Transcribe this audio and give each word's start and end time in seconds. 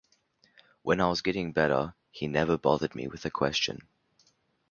When 0.81 0.99
I 0.99 1.07
was 1.09 1.21
getting 1.21 1.51
better, 1.51 1.93
he 2.09 2.25
never 2.27 2.57
bothered 2.57 2.95
me 2.95 3.07
with 3.07 3.23
a 3.23 3.29
question. 3.29 3.87